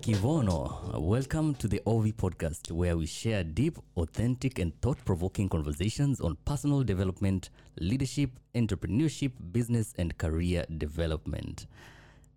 Kivono. 0.00 1.00
Welcome 1.00 1.54
to 1.56 1.68
the 1.68 1.80
OV 1.86 2.16
podcast, 2.16 2.70
where 2.70 2.96
we 2.96 3.06
share 3.06 3.42
deep, 3.42 3.78
authentic, 3.96 4.58
and 4.58 4.78
thought 4.80 4.98
provoking 5.04 5.48
conversations 5.48 6.20
on 6.20 6.36
personal 6.44 6.82
development, 6.82 7.50
leadership, 7.80 8.30
entrepreneurship, 8.54 9.32
business, 9.52 9.94
and 9.98 10.16
career 10.18 10.64
development. 10.78 11.66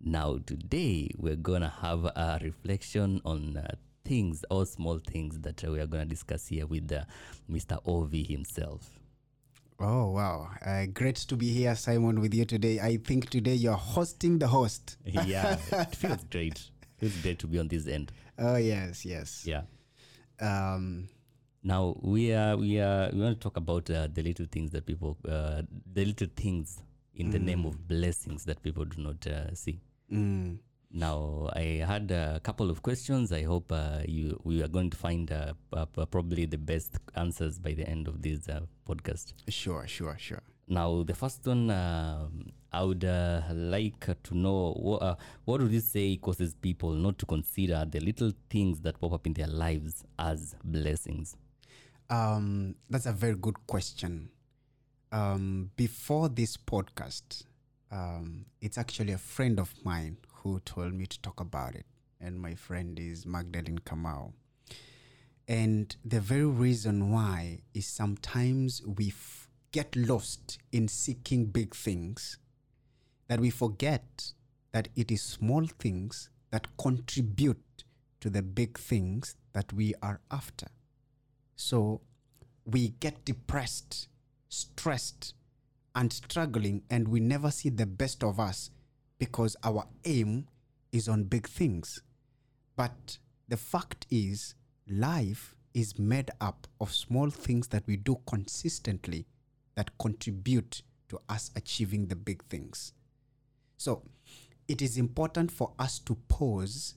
Now, 0.02 0.38
today, 0.46 1.10
we're 1.16 1.36
going 1.36 1.62
to 1.62 1.68
have 1.68 2.04
a 2.04 2.40
reflection 2.42 3.20
on 3.24 3.56
uh, 3.56 3.74
things, 4.04 4.44
all 4.50 4.64
small 4.64 4.98
things 4.98 5.38
that 5.40 5.62
we 5.62 5.78
are 5.80 5.86
going 5.86 6.04
to 6.04 6.08
discuss 6.08 6.48
here 6.48 6.66
with 6.66 6.90
uh, 6.90 7.04
Mr. 7.50 7.78
OV 7.86 8.26
himself. 8.26 8.88
Oh, 9.78 10.10
wow. 10.10 10.50
Uh, 10.64 10.86
great 10.92 11.16
to 11.16 11.36
be 11.36 11.50
here, 11.52 11.74
Simon, 11.74 12.20
with 12.20 12.34
you 12.34 12.44
today. 12.44 12.80
I 12.80 12.96
think 12.98 13.30
today 13.30 13.54
you're 13.54 13.74
hosting 13.74 14.38
the 14.38 14.48
host. 14.48 14.96
yeah, 15.04 15.56
it 15.72 15.94
feels 15.96 16.24
great. 16.24 16.70
Feels 17.00 17.16
great 17.22 17.38
to 17.40 17.46
be 17.46 17.58
on 17.58 17.68
this 17.68 17.86
end. 17.86 18.12
Oh, 18.38 18.56
yes, 18.56 19.04
yes. 19.04 19.44
Yeah. 19.46 19.62
Um, 20.40 21.08
Now 21.62 21.96
we 22.00 22.32
are 22.32 22.56
we 22.56 22.78
are 22.80 23.10
we 23.12 23.20
want 23.20 23.38
to 23.40 23.42
talk 23.48 23.56
about 23.58 23.90
uh, 23.90 24.08
the 24.12 24.22
little 24.22 24.46
things 24.50 24.70
that 24.70 24.86
people 24.86 25.16
uh, 25.28 25.62
the 25.92 26.04
little 26.04 26.28
things 26.34 26.78
in 27.14 27.30
the 27.30 27.38
name 27.38 27.66
of 27.66 27.86
blessings 27.86 28.44
that 28.44 28.62
people 28.62 28.84
do 28.86 29.02
not 29.02 29.26
uh, 29.26 29.54
see. 29.54 29.80
mm, 30.10 30.56
Now 30.90 31.50
I 31.54 31.84
had 31.86 32.10
a 32.10 32.40
couple 32.42 32.70
of 32.70 32.80
questions. 32.82 33.30
I 33.32 33.42
hope 33.42 33.70
uh, 33.72 34.00
you 34.08 34.40
we 34.44 34.62
are 34.62 34.68
going 34.68 34.88
to 34.90 34.96
find 34.96 35.30
uh, 35.30 35.52
probably 36.10 36.46
the 36.46 36.56
best 36.58 36.96
answers 37.14 37.58
by 37.58 37.74
the 37.74 37.86
end 37.86 38.08
of 38.08 38.22
this 38.22 38.48
uh, 38.48 38.60
podcast. 38.88 39.34
sure, 39.48 39.86
sure, 39.86 40.16
sure. 40.18 40.42
Now 40.66 41.02
the 41.02 41.14
first 41.14 41.46
one 41.46 41.68
um 41.70 42.52
I 42.72 42.84
would 42.84 43.04
uh, 43.04 43.42
like 43.52 44.06
to 44.22 44.36
know 44.36 44.72
what 44.74 45.02
uh, 45.02 45.16
what 45.44 45.60
would 45.60 45.72
you 45.72 45.80
say 45.80 46.16
causes 46.16 46.54
people 46.54 46.92
not 46.92 47.18
to 47.18 47.26
consider 47.26 47.84
the 47.90 48.00
little 48.00 48.32
things 48.48 48.80
that 48.80 49.00
pop 49.00 49.12
up 49.12 49.26
in 49.26 49.32
their 49.32 49.48
lives 49.48 50.04
as 50.18 50.54
blessings? 50.62 51.36
Um, 52.08 52.76
that's 52.88 53.06
a 53.06 53.12
very 53.12 53.34
good 53.34 53.66
question. 53.66 54.30
Um, 55.12 55.70
before 55.76 56.28
this 56.28 56.56
podcast, 56.56 57.44
um, 57.90 58.46
it's 58.60 58.78
actually 58.78 59.12
a 59.12 59.18
friend 59.18 59.58
of 59.58 59.74
mine 59.84 60.18
who 60.36 60.60
told 60.60 60.94
me 60.94 61.06
to 61.06 61.20
talk 61.22 61.40
about 61.40 61.74
it. 61.74 61.86
And 62.20 62.40
my 62.40 62.54
friend 62.54 62.98
is 62.98 63.26
Magdalene 63.26 63.78
Kamau. 63.78 64.32
And 65.48 65.94
the 66.04 66.20
very 66.20 66.46
reason 66.46 67.10
why 67.10 67.60
is 67.74 67.86
sometimes 67.86 68.82
we 68.86 69.08
f- 69.08 69.48
get 69.72 69.96
lost 69.96 70.58
in 70.70 70.86
seeking 70.86 71.46
big 71.46 71.74
things 71.74 72.38
that 73.30 73.38
we 73.38 73.48
forget 73.48 74.32
that 74.72 74.88
it 74.96 75.12
is 75.12 75.22
small 75.22 75.64
things 75.64 76.30
that 76.50 76.66
contribute 76.76 77.84
to 78.20 78.28
the 78.28 78.42
big 78.42 78.76
things 78.76 79.36
that 79.52 79.72
we 79.72 79.94
are 80.02 80.20
after. 80.32 80.66
So 81.54 82.00
we 82.64 82.88
get 82.88 83.24
depressed, 83.24 84.08
stressed, 84.48 85.34
and 85.94 86.12
struggling, 86.12 86.82
and 86.90 87.06
we 87.06 87.20
never 87.20 87.52
see 87.52 87.68
the 87.68 87.86
best 87.86 88.24
of 88.24 88.40
us 88.40 88.72
because 89.20 89.56
our 89.62 89.86
aim 90.04 90.48
is 90.90 91.08
on 91.08 91.22
big 91.22 91.46
things. 91.46 92.02
But 92.74 93.18
the 93.46 93.56
fact 93.56 94.08
is, 94.10 94.56
life 94.88 95.54
is 95.72 96.00
made 96.00 96.32
up 96.40 96.66
of 96.80 96.92
small 96.92 97.30
things 97.30 97.68
that 97.68 97.86
we 97.86 97.96
do 97.96 98.18
consistently 98.26 99.26
that 99.76 99.96
contribute 99.98 100.82
to 101.10 101.20
us 101.28 101.52
achieving 101.54 102.06
the 102.06 102.16
big 102.16 102.42
things. 102.46 102.92
So 103.80 104.02
it 104.68 104.82
is 104.82 104.98
important 104.98 105.50
for 105.50 105.72
us 105.78 105.98
to 106.00 106.14
pause 106.28 106.96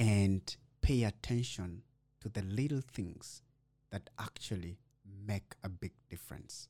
and 0.00 0.42
pay 0.82 1.04
attention 1.04 1.82
to 2.22 2.28
the 2.28 2.42
little 2.42 2.80
things 2.80 3.42
that 3.92 4.10
actually 4.18 4.78
make 5.28 5.54
a 5.62 5.68
big 5.68 5.92
difference. 6.10 6.66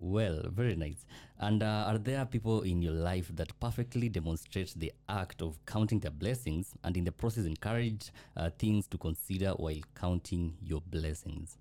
Well, 0.00 0.42
very 0.48 0.74
nice. 0.74 1.06
And 1.38 1.62
uh, 1.62 1.84
are 1.86 1.98
there 1.98 2.24
people 2.26 2.62
in 2.62 2.82
your 2.82 2.94
life 2.94 3.30
that 3.36 3.60
perfectly 3.60 4.08
demonstrate 4.08 4.74
the 4.76 4.92
act 5.08 5.40
of 5.40 5.64
counting 5.64 6.00
their 6.00 6.10
blessings 6.10 6.74
and 6.82 6.96
in 6.96 7.04
the 7.04 7.12
process 7.12 7.44
encourage 7.44 8.10
uh, 8.36 8.50
things 8.58 8.88
to 8.88 8.98
consider 8.98 9.50
while 9.50 9.82
counting 9.94 10.56
your 10.60 10.80
blessings? 10.80 11.58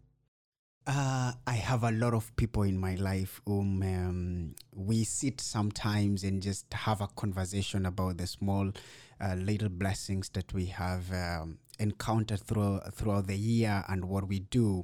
Uh, 0.87 1.31
I 1.45 1.53
have 1.53 1.83
a 1.83 1.91
lot 1.91 2.15
of 2.15 2.35
people 2.35 2.63
in 2.63 2.77
my 2.77 2.95
life 2.95 3.39
whom 3.45 3.83
um, 3.83 4.55
we 4.73 5.03
sit 5.03 5.39
sometimes 5.39 6.23
and 6.23 6.41
just 6.41 6.73
have 6.73 7.01
a 7.01 7.07
conversation 7.07 7.85
about 7.85 8.17
the 8.17 8.25
small 8.25 8.71
uh, 9.23 9.35
little 9.35 9.69
blessings 9.69 10.29
that 10.29 10.51
we 10.53 10.65
have 10.65 11.11
um, 11.13 11.59
encountered 11.77 12.41
through, 12.41 12.79
throughout 12.93 13.27
the 13.27 13.37
year 13.37 13.85
and 13.89 14.05
what 14.05 14.27
we 14.27 14.39
do. 14.39 14.83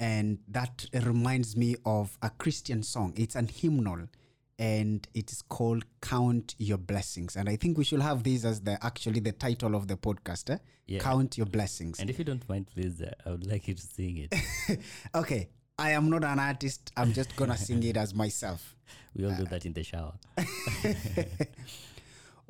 And 0.00 0.38
that 0.48 0.86
reminds 0.94 1.56
me 1.56 1.76
of 1.84 2.16
a 2.22 2.30
Christian 2.30 2.82
song. 2.82 3.12
It's 3.14 3.34
an 3.34 3.48
hymnal 3.48 4.08
and 4.58 5.06
it 5.14 5.30
is 5.30 5.42
called 5.42 5.84
Count 6.00 6.54
Your 6.58 6.78
Blessings. 6.78 7.36
And 7.36 7.48
I 7.48 7.56
think 7.56 7.78
we 7.78 7.84
should 7.84 8.00
have 8.00 8.24
this 8.24 8.44
as 8.44 8.60
the 8.60 8.84
actually 8.84 9.20
the 9.20 9.32
title 9.32 9.74
of 9.74 9.86
the 9.86 9.96
podcast. 9.96 10.50
Eh? 10.50 10.58
Yeah. 10.86 11.00
Count 11.00 11.38
Your 11.38 11.46
Blessings. 11.46 12.00
And 12.00 12.10
if 12.10 12.18
you 12.18 12.24
don't 12.24 12.46
mind, 12.48 12.66
please, 12.74 13.00
uh, 13.00 13.12
I 13.24 13.30
would 13.30 13.46
like 13.46 13.68
you 13.68 13.74
to 13.74 13.82
sing 13.82 14.28
it. 14.28 14.80
okay, 15.14 15.48
I 15.78 15.92
am 15.92 16.10
not 16.10 16.24
an 16.24 16.38
artist. 16.38 16.92
I'm 16.96 17.12
just 17.12 17.36
gonna 17.36 17.56
sing 17.56 17.82
it 17.84 17.96
as 17.96 18.14
myself. 18.14 18.74
We 19.14 19.24
all 19.24 19.34
do 19.34 19.44
that 19.46 19.66
in 19.66 19.72
the 19.72 19.82
shower. 19.82 20.14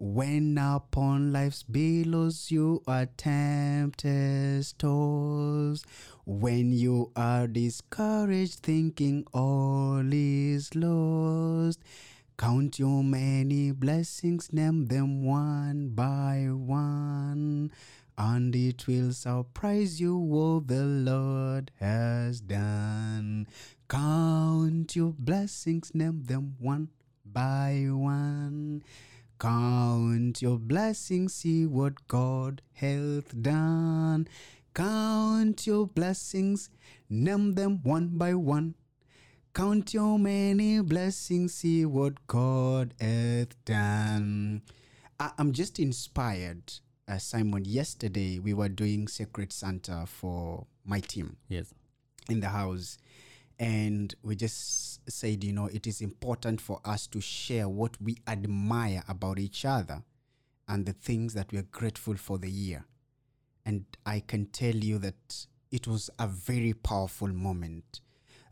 When 0.00 0.56
upon 0.58 1.32
life's 1.32 1.64
billows 1.64 2.52
you 2.52 2.84
are 2.86 3.06
tempted, 3.16 4.64
tossed, 4.78 5.86
when 6.24 6.72
you 6.72 7.10
are 7.16 7.48
discouraged, 7.48 8.60
thinking 8.60 9.26
all 9.34 10.04
is 10.12 10.72
lost, 10.76 11.80
count 12.36 12.78
your 12.78 13.02
many 13.02 13.72
blessings, 13.72 14.52
name 14.52 14.86
them 14.86 15.24
one 15.24 15.88
by 15.88 16.46
one, 16.48 17.72
and 18.16 18.54
it 18.54 18.86
will 18.86 19.12
surprise 19.12 20.00
you 20.00 20.16
what 20.16 20.68
the 20.68 20.84
Lord 20.84 21.72
has 21.80 22.40
done. 22.40 23.48
Count 23.88 24.94
your 24.94 25.12
blessings, 25.18 25.92
name 25.92 26.22
them 26.22 26.54
one 26.60 26.90
by 27.24 27.86
one. 27.90 28.84
Count 29.38 30.42
your 30.42 30.58
blessings, 30.58 31.34
see 31.34 31.64
what 31.64 32.08
God 32.08 32.60
hath 32.72 33.40
done. 33.40 34.26
Count 34.74 35.64
your 35.66 35.86
blessings, 35.86 36.70
name 37.08 37.54
them 37.54 37.80
one 37.84 38.08
by 38.18 38.34
one. 38.34 38.74
Count 39.54 39.94
your 39.94 40.18
many 40.18 40.80
blessings, 40.80 41.54
see 41.54 41.84
what 41.86 42.26
God 42.26 42.94
hath 43.00 43.64
done. 43.64 44.62
I- 45.20 45.32
I'm 45.38 45.52
just 45.52 45.78
inspired, 45.78 46.72
uh, 47.06 47.18
Simon. 47.18 47.64
Yesterday, 47.64 48.40
we 48.40 48.52
were 48.54 48.68
doing 48.68 49.06
Secret 49.08 49.52
Santa 49.52 50.06
for 50.06 50.66
my 50.84 51.00
team 51.00 51.36
Yes. 51.48 51.72
in 52.28 52.40
the 52.40 52.48
house 52.48 52.98
and 53.58 54.14
we 54.22 54.36
just 54.36 55.00
said 55.10 55.42
you 55.42 55.52
know 55.52 55.66
it 55.66 55.86
is 55.86 56.00
important 56.00 56.60
for 56.60 56.80
us 56.84 57.06
to 57.06 57.20
share 57.20 57.68
what 57.68 58.00
we 58.00 58.16
admire 58.26 59.02
about 59.08 59.38
each 59.38 59.64
other 59.64 60.02
and 60.68 60.86
the 60.86 60.92
things 60.92 61.34
that 61.34 61.50
we 61.50 61.58
are 61.58 61.66
grateful 61.70 62.14
for 62.14 62.38
the 62.38 62.50
year. 62.50 62.84
And 63.64 63.84
i 64.06 64.20
can 64.20 64.46
tell 64.46 64.74
you 64.74 64.98
that 64.98 65.46
it 65.70 65.86
was 65.86 66.08
a 66.18 66.26
very 66.26 66.72
powerful 66.72 67.28
moment 67.28 68.00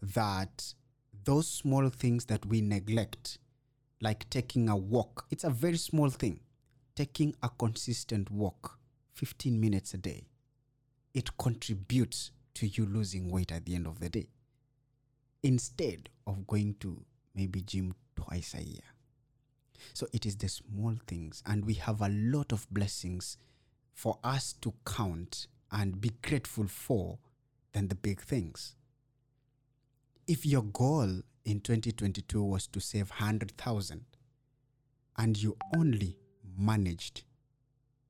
that 0.02 0.74
those 1.24 1.48
small 1.48 1.88
things 1.88 2.26
that 2.26 2.44
we 2.46 2.60
neglect 2.60 3.38
like 4.00 4.28
taking 4.28 4.68
a 4.68 4.76
walk 4.76 5.26
it's 5.30 5.44
a 5.44 5.50
very 5.50 5.78
small 5.78 6.10
thing 6.10 6.40
taking 6.94 7.34
a 7.42 7.48
consistent 7.48 8.30
walk 8.30 8.78
15 9.14 9.58
minutes 9.58 9.94
a 9.94 9.96
day 9.96 10.26
it 11.14 11.36
contributes 11.38 12.30
to 12.52 12.66
you 12.66 12.84
losing 12.84 13.30
weight 13.30 13.50
at 13.50 13.64
the 13.64 13.74
end 13.74 13.86
of 13.86 14.00
the 14.00 14.10
day 14.10 14.26
instead 15.46 16.08
of 16.26 16.44
going 16.48 16.74
to 16.80 17.04
maybe 17.34 17.60
gym 17.60 17.94
twice 18.16 18.54
a 18.54 18.62
year. 18.62 18.80
So 19.94 20.08
it 20.12 20.26
is 20.26 20.36
the 20.36 20.48
small 20.48 20.96
things 21.06 21.40
and 21.46 21.64
we 21.64 21.74
have 21.74 22.00
a 22.00 22.08
lot 22.08 22.50
of 22.50 22.66
blessings 22.70 23.38
for 23.94 24.18
us 24.24 24.54
to 24.62 24.74
count 24.84 25.46
and 25.70 26.00
be 26.00 26.10
grateful 26.22 26.66
for 26.66 27.18
than 27.72 27.86
the 27.86 27.94
big 27.94 28.20
things. 28.20 28.74
If 30.26 30.44
your 30.44 30.62
goal 30.62 31.20
in 31.44 31.60
2022 31.60 32.42
was 32.42 32.66
to 32.66 32.80
save 32.80 33.10
100,000 33.10 34.04
and 35.16 35.40
you 35.40 35.56
only 35.76 36.16
managed 36.58 37.22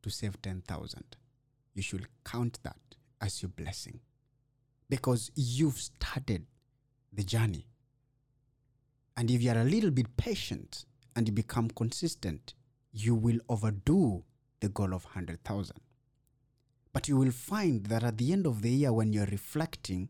to 0.02 0.08
save 0.08 0.40
10,000 0.40 1.16
you 1.74 1.82
should 1.82 2.06
count 2.24 2.58
that 2.62 2.96
as 3.20 3.42
your 3.42 3.50
blessing. 3.50 4.00
Because 4.88 5.30
you've 5.34 5.76
started 5.76 6.46
the 7.16 7.24
journey. 7.24 7.66
And 9.16 9.30
if 9.30 9.42
you 9.42 9.50
are 9.50 9.58
a 9.58 9.64
little 9.64 9.90
bit 9.90 10.16
patient 10.16 10.84
and 11.14 11.26
you 11.26 11.32
become 11.32 11.68
consistent, 11.70 12.54
you 12.92 13.14
will 13.14 13.38
overdo 13.48 14.24
the 14.60 14.68
goal 14.68 14.94
of 14.94 15.04
100,000. 15.04 15.76
But 16.92 17.08
you 17.08 17.16
will 17.16 17.30
find 17.30 17.84
that 17.86 18.04
at 18.04 18.18
the 18.18 18.32
end 18.32 18.46
of 18.46 18.62
the 18.62 18.70
year, 18.70 18.92
when 18.92 19.12
you're 19.12 19.26
reflecting, 19.26 20.08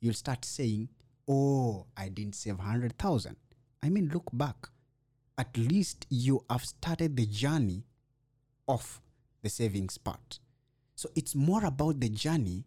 you'll 0.00 0.14
start 0.14 0.44
saying, 0.44 0.88
Oh, 1.28 1.86
I 1.96 2.08
didn't 2.08 2.36
save 2.36 2.58
100,000. 2.58 3.36
I 3.82 3.88
mean, 3.88 4.10
look 4.12 4.30
back. 4.32 4.68
At 5.36 5.56
least 5.56 6.06
you 6.08 6.44
have 6.48 6.64
started 6.64 7.16
the 7.16 7.26
journey 7.26 7.84
of 8.66 9.00
the 9.42 9.48
savings 9.48 9.98
part. 9.98 10.38
So 10.94 11.08
it's 11.14 11.34
more 11.34 11.64
about 11.64 12.00
the 12.00 12.08
journey 12.08 12.64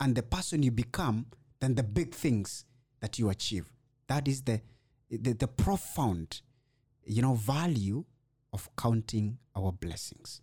and 0.00 0.14
the 0.14 0.22
person 0.22 0.62
you 0.62 0.70
become 0.70 1.26
than 1.60 1.74
the 1.74 1.82
big 1.82 2.14
things 2.14 2.64
that 3.02 3.18
you 3.18 3.28
achieve. 3.28 3.70
That 4.06 4.26
is 4.26 4.42
the, 4.42 4.62
the, 5.10 5.34
the 5.34 5.48
profound, 5.48 6.40
you 7.04 7.20
know, 7.20 7.34
value 7.34 8.04
of 8.52 8.70
counting 8.76 9.38
our 9.54 9.72
blessings. 9.72 10.40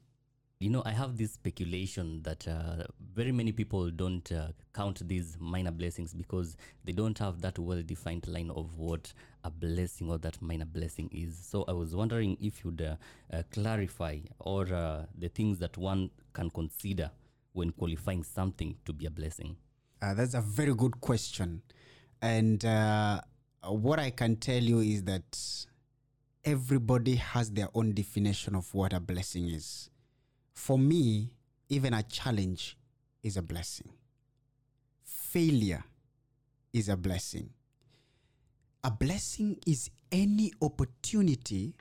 You 0.60 0.70
know, 0.70 0.84
I 0.86 0.92
have 0.92 1.18
this 1.18 1.32
speculation 1.32 2.22
that 2.24 2.46
uh, 2.46 2.84
very 3.16 3.32
many 3.32 3.54
people 3.54 3.90
don't 3.92 4.30
uh, 4.30 4.48
count 4.76 5.08
these 5.08 5.38
minor 5.40 5.72
blessings 5.72 6.14
because 6.14 6.58
they 6.84 6.92
don't 6.92 7.18
have 7.18 7.40
that 7.42 7.58
well 7.58 7.82
defined 7.82 8.28
line 8.28 8.52
of 8.52 8.78
what 8.78 9.14
a 9.46 9.50
blessing 9.50 10.10
or 10.10 10.18
that 10.18 10.42
minor 10.42 10.66
blessing 10.66 11.10
is. 11.14 11.38
So 11.38 11.64
I 11.70 11.72
was 11.72 11.96
wondering 11.96 12.36
if 12.42 12.66
you'd 12.66 12.82
uh, 12.82 12.98
uh, 13.32 13.44
clarify 13.54 14.18
or 14.40 14.68
uh, 14.74 15.06
the 15.18 15.30
things 15.30 15.60
that 15.60 15.78
one 15.78 16.10
can 16.34 16.50
consider 16.50 17.10
when 17.54 17.70
qualifying 17.70 18.24
something 18.24 18.76
to 18.84 18.92
be 18.92 19.06
a 19.06 19.10
blessing. 19.10 19.56
Uh, 20.02 20.14
that's 20.14 20.34
a 20.34 20.42
very 20.42 20.74
good 20.76 21.00
question. 21.00 21.62
And 22.22 22.64
uh, 22.66 23.22
what 23.64 24.00
I 24.00 24.10
can 24.12 24.36
tell 24.36 24.62
you 24.62 24.80
is 24.80 25.04
that 25.04 25.66
everybody 26.44 27.16
has 27.16 27.52
their 27.52 27.70
own 27.74 27.94
definition 27.94 28.56
of 28.56 28.74
what 28.74 28.94
a 28.94 29.00
blessing 29.00 29.50
is. 29.50 29.90
For 30.54 30.78
me, 30.78 31.32
even 31.70 31.94
a 31.94 32.04
challenge 32.04 32.78
is 33.24 33.38
a 33.38 33.42
blessing, 33.42 33.90
failure 35.04 35.84
is 36.74 36.90
a 36.90 36.98
blessing. 36.98 37.50
A 38.84 38.92
blessing 38.92 39.58
is 39.68 39.90
any 40.12 40.54
opportunity 40.62 41.76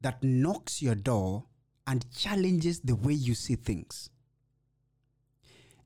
that 0.00 0.22
knocks 0.22 0.80
your 0.80 0.94
door 0.94 1.44
and 1.86 2.10
challenges 2.10 2.80
the 2.80 2.94
way 2.94 3.12
you 3.12 3.34
see 3.34 3.54
things 3.54 4.08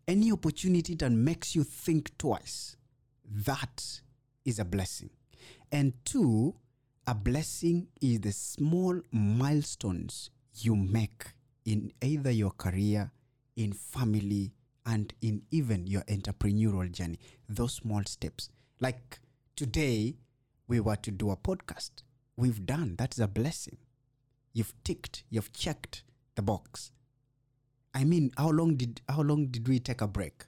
any 0.08 0.30
opportunity 0.30 0.94
that 0.94 1.10
makes 1.10 1.54
you 1.54 1.64
think 1.64 2.16
twice, 2.18 2.76
that 3.31 4.00
is 4.44 4.58
a 4.58 4.64
blessing. 4.64 5.11
And 5.73 5.93
two, 6.05 6.55
a 7.06 7.14
blessing 7.14 7.88
is 8.00 8.20
the 8.20 8.32
small 8.32 9.00
milestones 9.11 10.31
you 10.55 10.76
make 10.76 11.34
in 11.64 11.93
either 12.02 12.31
your 12.31 12.52
career, 12.52 13.11
in 13.56 13.73
family, 13.73 14.52
and 14.84 15.12
in 15.20 15.43
even 15.50 15.87
your 15.87 16.02
entrepreneurial 16.02 16.90
journey. 16.90 17.19
Those 17.49 17.75
small 17.75 18.02
steps. 18.05 18.49
Like 18.81 19.19
today, 19.56 20.17
we 20.69 20.81
were 20.81 20.96
to 20.96 21.11
do 21.11 21.31
a 21.31 21.37
podcast. 21.37 22.02
We've 22.37 22.64
done. 22.64 22.94
That's 22.96 23.19
a 23.19 23.26
blessing. 23.26 23.79
You've 24.52 24.75
ticked, 24.84 25.25
you've 25.29 25.52
checked 25.52 26.02
the 26.34 26.43
box. 26.43 26.93
I 27.94 28.05
mean, 28.05 28.31
how 28.37 28.50
long 28.50 28.76
did 28.76 29.00
how 29.08 29.22
long 29.22 29.46
did 29.46 29.69
we 29.69 29.81
take 29.81 30.00
a 30.00 30.06
break? 30.06 30.44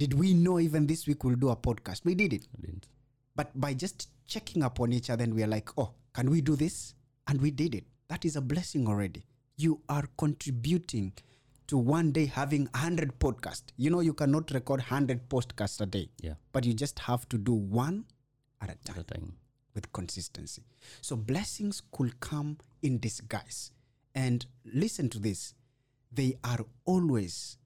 Did 0.00 0.14
we 0.14 0.32
know 0.32 0.58
even 0.58 0.86
this 0.86 1.06
week 1.06 1.24
we'll 1.24 1.36
do 1.36 1.50
a 1.50 1.56
podcast? 1.56 2.06
We 2.06 2.14
did 2.14 2.32
it. 2.32 2.46
Didn't. 2.58 2.88
But 3.36 3.48
by 3.60 3.74
just 3.74 4.08
checking 4.26 4.62
up 4.62 4.80
on 4.80 4.94
each 4.94 5.10
other, 5.10 5.24
and 5.24 5.34
we 5.34 5.42
are 5.42 5.46
like, 5.46 5.68
oh, 5.76 5.90
can 6.14 6.30
we 6.30 6.40
do 6.40 6.56
this? 6.56 6.94
And 7.26 7.38
we 7.38 7.50
did 7.50 7.74
it. 7.74 7.84
That 8.08 8.24
is 8.24 8.34
a 8.34 8.40
blessing 8.40 8.88
already. 8.88 9.26
You 9.58 9.82
are 9.90 10.04
contributing 10.16 11.12
to 11.66 11.76
one 11.76 12.12
day 12.12 12.24
having 12.24 12.62
100 12.72 13.18
podcasts. 13.20 13.64
You 13.76 13.90
know, 13.90 14.00
you 14.00 14.14
cannot 14.14 14.50
record 14.52 14.80
100 14.80 15.28
podcasts 15.28 15.82
a 15.82 15.86
day, 15.86 16.08
Yeah, 16.22 16.34
but 16.52 16.64
you 16.64 16.72
just 16.72 16.98
have 17.00 17.28
to 17.28 17.36
do 17.36 17.52
one 17.52 18.06
at 18.62 18.70
a 18.70 18.72
at 18.72 18.84
time 18.86 18.96
the 18.96 19.04
time. 19.04 19.32
with 19.74 19.92
consistency. 19.92 20.62
So 21.02 21.14
blessings 21.14 21.82
could 21.92 22.18
come 22.20 22.56
in 22.82 22.98
disguise. 23.00 23.70
And 24.14 24.46
listen 24.64 25.10
to 25.10 25.18
this 25.18 25.54
they 26.12 26.34
are 26.42 26.64
always 26.86 27.58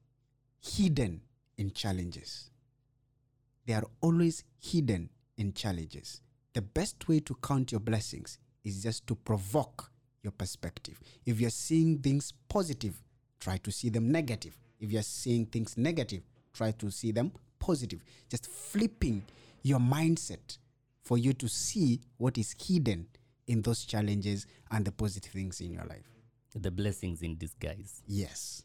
hidden 0.59 1.21
in 1.57 1.71
challenges. 1.71 2.49
They 3.65 3.73
are 3.73 3.85
always 4.01 4.43
hidden 4.59 5.09
in 5.37 5.53
challenges. 5.53 6.21
The 6.53 6.61
best 6.61 7.07
way 7.07 7.19
to 7.21 7.35
count 7.43 7.71
your 7.71 7.81
blessings 7.81 8.37
is 8.63 8.83
just 8.83 9.05
to 9.07 9.15
provoke 9.15 9.91
your 10.23 10.31
perspective. 10.31 10.99
If 11.25 11.39
you're 11.39 11.49
seeing 11.49 11.99
things 11.99 12.33
positive, 12.49 12.95
try 13.39 13.57
to 13.57 13.71
see 13.71 13.89
them 13.89 14.11
negative. 14.11 14.57
If 14.79 14.91
you're 14.91 15.03
seeing 15.03 15.45
things 15.45 15.77
negative, 15.77 16.21
try 16.53 16.71
to 16.71 16.91
see 16.91 17.11
them 17.11 17.31
positive. 17.59 18.03
Just 18.29 18.47
flipping 18.47 19.23
your 19.63 19.79
mindset 19.79 20.57
for 21.03 21.17
you 21.17 21.33
to 21.33 21.47
see 21.47 22.01
what 22.17 22.37
is 22.37 22.55
hidden 22.59 23.07
in 23.47 23.61
those 23.61 23.85
challenges 23.85 24.47
and 24.71 24.85
the 24.85 24.91
positive 24.91 25.31
things 25.31 25.61
in 25.61 25.71
your 25.71 25.85
life. 25.85 26.09
The 26.55 26.71
blessings 26.71 27.21
in 27.21 27.37
disguise. 27.37 28.01
Yes. 28.07 28.63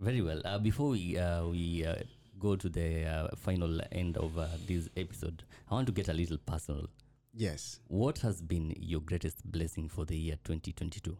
Very 0.00 0.22
well. 0.22 0.40
Uh, 0.44 0.58
before 0.58 0.90
we 0.90 1.18
uh, 1.18 1.44
we 1.46 1.84
uh, 1.84 1.96
go 2.38 2.56
to 2.56 2.68
the 2.68 3.04
uh, 3.04 3.28
final 3.36 3.80
end 3.92 4.16
of 4.16 4.38
uh, 4.38 4.46
this 4.66 4.88
episode, 4.96 5.42
I 5.70 5.74
want 5.74 5.86
to 5.86 5.92
get 5.92 6.08
a 6.08 6.14
little 6.14 6.38
personal. 6.38 6.86
Yes. 7.34 7.80
What 7.88 8.18
has 8.18 8.40
been 8.40 8.74
your 8.78 9.00
greatest 9.00 9.44
blessing 9.50 9.88
for 9.88 10.04
the 10.04 10.16
year 10.16 10.36
2022? 10.44 11.16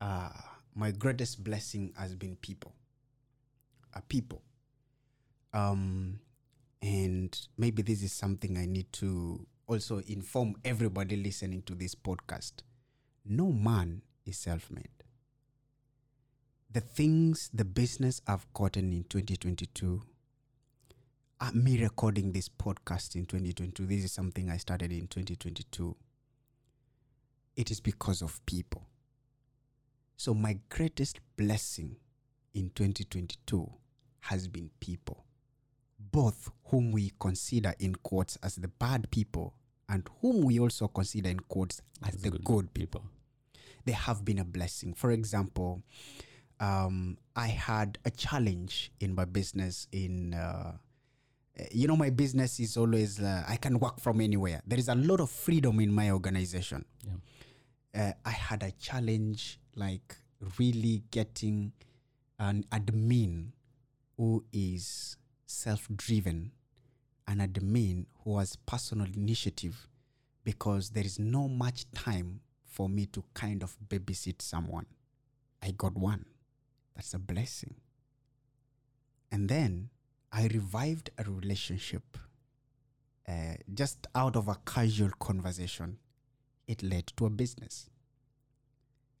uh, 0.00 0.28
my 0.74 0.90
greatest 0.90 1.42
blessing 1.42 1.92
has 1.96 2.14
been 2.14 2.36
people. 2.36 2.72
Uh, 3.94 4.00
people. 4.08 4.42
Um, 5.54 6.20
and 6.82 7.38
maybe 7.56 7.82
this 7.82 8.02
is 8.02 8.12
something 8.12 8.58
I 8.58 8.66
need 8.66 8.92
to 8.94 9.46
also 9.66 10.02
inform 10.06 10.56
everybody 10.64 11.16
listening 11.16 11.62
to 11.62 11.74
this 11.74 11.94
podcast. 11.94 12.62
No 13.24 13.50
man 13.52 14.02
is 14.26 14.36
self 14.36 14.70
made. 14.70 14.95
The 16.76 16.82
things, 16.82 17.48
the 17.54 17.64
business 17.64 18.20
I've 18.26 18.46
gotten 18.52 18.92
in 18.92 19.04
2022, 19.04 20.02
uh, 21.40 21.50
me 21.54 21.80
recording 21.80 22.32
this 22.32 22.50
podcast 22.50 23.14
in 23.14 23.24
2022, 23.24 23.86
this 23.86 24.04
is 24.04 24.12
something 24.12 24.50
I 24.50 24.58
started 24.58 24.92
in 24.92 25.06
2022. 25.06 25.96
It 27.56 27.70
is 27.70 27.80
because 27.80 28.20
of 28.20 28.44
people. 28.44 28.86
So, 30.18 30.34
my 30.34 30.58
greatest 30.68 31.20
blessing 31.38 31.96
in 32.52 32.68
2022 32.74 33.72
has 34.20 34.46
been 34.46 34.68
people, 34.78 35.24
both 35.98 36.50
whom 36.66 36.92
we 36.92 37.10
consider 37.18 37.72
in 37.78 37.94
quotes 37.94 38.36
as 38.42 38.56
the 38.56 38.68
bad 38.68 39.10
people 39.10 39.54
and 39.88 40.06
whom 40.20 40.42
we 40.42 40.60
also 40.60 40.88
consider 40.88 41.30
in 41.30 41.40
quotes 41.40 41.80
as 42.06 42.16
As 42.16 42.20
the 42.20 42.32
good 42.32 42.44
good, 42.44 42.74
people. 42.74 43.02
They 43.86 43.92
have 43.92 44.26
been 44.26 44.38
a 44.38 44.44
blessing. 44.44 44.92
For 44.92 45.10
example, 45.10 45.82
um, 46.60 47.18
I 47.34 47.48
had 47.48 47.98
a 48.04 48.10
challenge 48.10 48.90
in 49.00 49.14
my 49.14 49.24
business. 49.24 49.88
In 49.92 50.34
uh, 50.34 50.72
you 51.70 51.86
know, 51.88 51.96
my 51.96 52.10
business 52.10 52.60
is 52.60 52.76
always 52.76 53.20
uh, 53.20 53.44
I 53.48 53.56
can 53.56 53.78
work 53.78 54.00
from 54.00 54.20
anywhere. 54.20 54.62
There 54.66 54.78
is 54.78 54.88
a 54.88 54.94
lot 54.94 55.20
of 55.20 55.30
freedom 55.30 55.80
in 55.80 55.92
my 55.92 56.10
organization 56.10 56.84
Yeah. 57.04 58.08
uh, 58.08 58.12
I 58.24 58.30
had 58.30 58.62
a 58.62 58.70
challenge 58.72 59.58
like 59.74 60.16
really 60.58 61.02
getting 61.10 61.72
an 62.38 62.64
admin 62.70 63.52
who 64.16 64.44
is 64.52 65.16
self 65.46 65.88
driven, 65.96 66.52
an 67.26 67.38
admin 67.38 68.06
who 68.24 68.38
has 68.38 68.56
personal 68.56 69.06
initiative 69.06 69.88
because 70.44 70.90
there 70.90 71.04
is 71.04 71.18
no 71.18 71.48
much 71.48 71.90
time 71.92 72.40
for 72.64 72.88
me 72.88 73.06
to 73.06 73.24
kind 73.34 73.62
of 73.62 73.76
babysit 73.88 74.42
someone. 74.42 74.86
I 75.62 75.70
got 75.72 75.96
one. 75.96 76.26
That's 76.96 77.14
a 77.14 77.18
blessing. 77.18 77.76
And 79.30 79.48
then 79.48 79.90
I 80.32 80.48
revived 80.48 81.10
a 81.18 81.24
relationship 81.24 82.18
uh, 83.28 83.54
just 83.72 84.06
out 84.14 84.34
of 84.34 84.48
a 84.48 84.56
casual 84.64 85.10
conversation 85.20 85.98
it 86.66 86.82
led 86.82 87.06
to 87.16 87.26
a 87.26 87.30
business. 87.30 87.88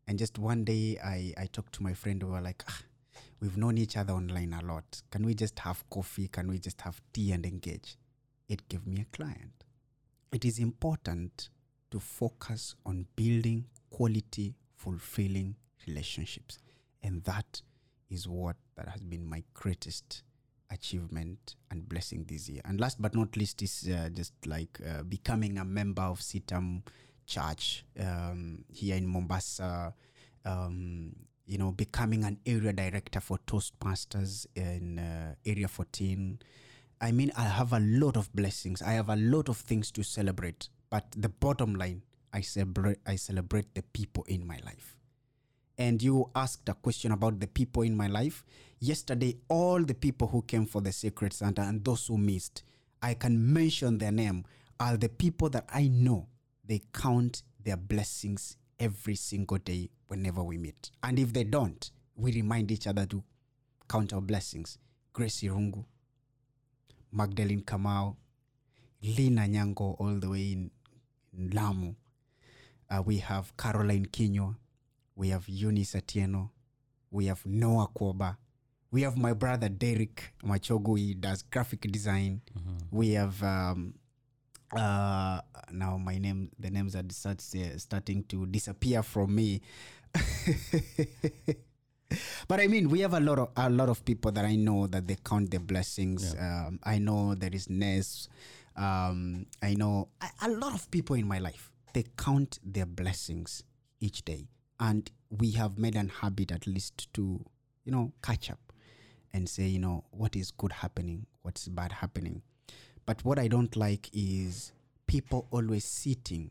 And 0.08 0.18
just 0.18 0.38
one 0.38 0.64
day, 0.64 0.98
I, 1.02 1.32
I 1.36 1.46
talked 1.46 1.74
to 1.74 1.82
my 1.82 1.94
friend. 1.94 2.22
We 2.22 2.30
were 2.30 2.40
like, 2.40 2.64
ah, 2.68 2.80
we've 3.40 3.56
known 3.56 3.78
each 3.78 3.96
other 3.96 4.12
online 4.12 4.52
a 4.52 4.64
lot. 4.64 5.02
Can 5.10 5.24
we 5.24 5.34
just 5.34 5.58
have 5.60 5.88
coffee? 5.90 6.28
Can 6.28 6.48
we 6.48 6.58
just 6.58 6.80
have 6.82 7.00
tea 7.12 7.32
and 7.32 7.44
engage? 7.44 7.96
It 8.48 8.68
gave 8.68 8.86
me 8.86 9.00
a 9.02 9.16
client. 9.16 9.64
It 10.32 10.44
is 10.44 10.58
important 10.58 11.50
to 11.90 12.00
focus 12.00 12.74
on 12.84 13.06
building 13.16 13.66
quality, 13.90 14.54
fulfilling 14.76 15.56
relationships. 15.86 16.58
And 17.06 17.22
that 17.22 17.62
is 18.10 18.26
what 18.26 18.56
that 18.76 18.88
has 18.88 19.00
been 19.00 19.24
my 19.24 19.44
greatest 19.54 20.24
achievement 20.70 21.54
and 21.70 21.88
blessing 21.88 22.24
this 22.28 22.48
year. 22.48 22.62
And 22.64 22.80
last 22.80 23.00
but 23.00 23.14
not 23.14 23.36
least 23.36 23.62
is 23.62 23.88
uh, 23.88 24.08
just 24.12 24.32
like 24.44 24.80
uh, 24.84 25.04
becoming 25.04 25.58
a 25.58 25.64
member 25.64 26.02
of 26.02 26.18
CITAM 26.18 26.82
Church 27.24 27.84
um, 28.00 28.64
here 28.68 28.96
in 28.96 29.06
Mombasa. 29.06 29.94
Um, 30.44 31.14
you 31.46 31.58
know, 31.58 31.70
becoming 31.70 32.24
an 32.24 32.38
area 32.44 32.72
director 32.72 33.20
for 33.20 33.38
Toastmasters 33.46 34.46
in 34.56 34.98
uh, 34.98 35.34
Area 35.44 35.68
14. 35.68 36.40
I 37.00 37.12
mean, 37.12 37.30
I 37.36 37.44
have 37.44 37.72
a 37.72 37.78
lot 37.78 38.16
of 38.16 38.34
blessings. 38.34 38.82
I 38.82 38.92
have 38.92 39.08
a 39.08 39.16
lot 39.16 39.48
of 39.48 39.56
things 39.56 39.92
to 39.92 40.02
celebrate. 40.02 40.68
But 40.90 41.04
the 41.16 41.28
bottom 41.28 41.76
line, 41.76 42.02
I 42.32 42.40
celebrate, 42.40 42.98
I 43.06 43.14
celebrate 43.14 43.72
the 43.74 43.82
people 43.82 44.24
in 44.26 44.44
my 44.44 44.58
life. 44.64 44.96
And 45.78 46.02
you 46.02 46.30
asked 46.34 46.68
a 46.68 46.74
question 46.74 47.12
about 47.12 47.38
the 47.38 47.46
people 47.46 47.82
in 47.82 47.96
my 47.96 48.06
life. 48.06 48.44
Yesterday, 48.80 49.36
all 49.48 49.82
the 49.82 49.94
people 49.94 50.28
who 50.28 50.42
came 50.42 50.66
for 50.66 50.80
the 50.80 50.92
Secret 50.92 51.32
Santa 51.32 51.62
and 51.62 51.84
those 51.84 52.06
who 52.06 52.16
missed, 52.16 52.62
I 53.02 53.14
can 53.14 53.52
mention 53.52 53.98
their 53.98 54.12
name, 54.12 54.44
are 54.80 54.96
the 54.96 55.08
people 55.08 55.48
that 55.50 55.66
I 55.72 55.88
know. 55.88 56.28
They 56.66 56.82
count 56.92 57.42
their 57.62 57.76
blessings 57.76 58.56
every 58.78 59.14
single 59.14 59.58
day 59.58 59.90
whenever 60.08 60.42
we 60.42 60.58
meet. 60.58 60.90
And 61.02 61.18
if 61.18 61.32
they 61.32 61.44
don't, 61.44 61.90
we 62.16 62.32
remind 62.32 62.70
each 62.70 62.86
other 62.86 63.06
to 63.06 63.22
count 63.88 64.12
our 64.12 64.20
blessings. 64.20 64.78
Grace 65.12 65.42
Irungu, 65.42 65.84
Magdalene 67.12 67.62
Kamau, 67.62 68.16
Lina 69.02 69.42
Nyango, 69.42 69.96
all 69.98 70.18
the 70.18 70.28
way 70.28 70.52
in, 70.52 70.70
in 71.36 71.50
Lamu. 71.50 71.94
Uh, 72.90 73.02
we 73.02 73.18
have 73.18 73.56
Caroline 73.56 74.06
Kinyo. 74.06 74.56
We 75.16 75.30
have 75.30 75.48
Eunice 75.48 75.94
Atieno. 75.94 76.50
We 77.10 77.26
have 77.26 77.44
Noah 77.46 77.88
Koba. 77.88 78.36
We 78.90 79.02
have 79.02 79.16
my 79.16 79.32
brother 79.32 79.68
Derek 79.68 80.32
Machogu. 80.44 80.98
He 80.98 81.14
does 81.14 81.42
graphic 81.42 81.80
design. 81.90 82.40
We 82.90 83.12
have 83.12 83.42
um, 83.42 83.94
uh, 84.76 85.40
now 85.72 85.96
my 85.96 86.18
name. 86.18 86.50
The 86.58 86.70
names 86.70 86.94
are 86.94 87.02
start, 87.10 87.42
uh, 87.54 87.78
starting 87.78 88.24
to 88.24 88.46
disappear 88.46 89.02
from 89.02 89.34
me. 89.34 89.60
but 92.48 92.60
I 92.60 92.66
mean, 92.68 92.88
we 92.88 93.00
have 93.00 93.14
a 93.14 93.20
lot 93.20 93.38
of 93.38 93.48
a 93.56 93.68
lot 93.70 93.88
of 93.88 94.04
people 94.04 94.32
that 94.32 94.44
I 94.44 94.56
know 94.56 94.86
that 94.86 95.06
they 95.08 95.16
count 95.24 95.50
their 95.50 95.60
blessings. 95.60 96.34
Um, 96.38 96.78
I 96.84 96.98
know 96.98 97.34
there 97.34 97.52
is 97.52 97.68
Ness. 97.68 98.28
Um, 98.76 99.46
I 99.62 99.74
know 99.74 100.08
a, 100.20 100.46
a 100.46 100.50
lot 100.50 100.74
of 100.74 100.90
people 100.90 101.16
in 101.16 101.26
my 101.26 101.38
life. 101.38 101.70
They 101.94 102.04
count 102.16 102.58
their 102.62 102.86
blessings 102.86 103.62
each 104.00 104.24
day, 104.24 104.48
and 104.78 105.10
we 105.30 105.52
have 105.52 105.78
made 105.78 105.96
an 105.96 106.08
habit 106.08 106.52
at 106.52 106.66
least 106.66 107.12
to, 107.14 107.44
you 107.84 107.92
know, 107.92 108.12
catch 108.22 108.50
up 108.50 108.72
and 109.32 109.48
say, 109.48 109.64
you 109.64 109.78
know, 109.78 110.04
what 110.10 110.36
is 110.36 110.50
good 110.50 110.72
happening, 110.72 111.26
what's 111.42 111.68
bad 111.68 111.92
happening. 111.92 112.42
But 113.04 113.24
what 113.24 113.38
I 113.38 113.48
don't 113.48 113.74
like 113.76 114.10
is 114.12 114.72
people 115.06 115.46
always 115.50 115.84
sitting 115.84 116.50